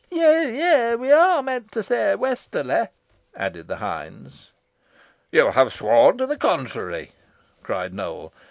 [0.09, 2.89] "Yeigh, yeigh, we aw meant to say 'yeasterly,'"
[3.35, 4.49] added the hinds.
[5.31, 7.11] "You have sworn the contrary,"
[7.61, 8.33] cried Nowell.